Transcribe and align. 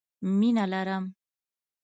مينه 0.37 0.65
لرم 0.71 1.03